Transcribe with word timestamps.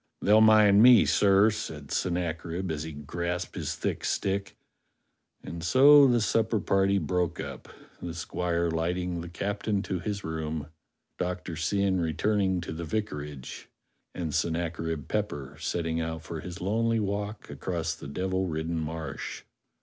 "They'll 0.19 0.41
mind 0.41 0.81
me, 0.81 1.05
sir," 1.05 1.51
said 1.51 1.91
Sennacherib 1.91 2.71
as 2.71 2.81
he 2.81 2.91
grasped 2.91 3.53
his 3.53 3.75
thick 3.75 4.03
stick. 4.03 4.57
And 5.43 5.63
so 5.63 6.07
the 6.07 6.21
supper 6.21 6.59
party 6.59 6.97
broke 6.97 7.39
up: 7.39 7.69
the 8.01 8.15
squire 8.15 8.71
lighting 8.71 9.21
the 9.21 9.29
captain 9.29 9.83
to 9.83 9.99
his 9.99 10.23
room; 10.23 10.69
Doctor 11.19 11.55
Syn 11.55 12.01
returning 12.01 12.61
to 12.61 12.73
the 12.73 12.83
vicarage; 12.83 13.69
and 14.15 14.33
Sennacherib 14.33 15.07
Pepper 15.07 15.55
CLEGG 15.59 15.59
THE 15.59 15.59
BUCCANEER 15.59 15.59
55 15.59 15.63
setting 15.69 16.01
out 16.01 16.23
for 16.23 16.39
his 16.39 16.59
lonely 16.59 16.99
walk 16.99 17.51
across 17.51 17.93
the 17.93 18.07
devil 18.07 18.47
ridden 18.47 18.79
Marsh. 18.79 19.43